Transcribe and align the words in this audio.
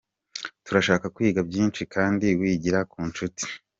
Turashaka 0.65 1.05
kwiga 1.15 1.41
byinshi 1.49 1.81
kandi 1.93 2.27
wigira 2.39 2.79
ku 2.91 2.99
nshuti. 3.09 3.43